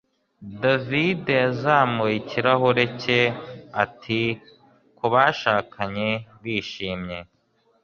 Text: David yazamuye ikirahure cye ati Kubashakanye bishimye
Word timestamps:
David 0.61 1.21
yazamuye 1.43 2.15
ikirahure 2.21 2.83
cye 3.01 3.21
ati 3.83 4.21
Kubashakanye 4.97 6.09
bishimye 6.41 7.19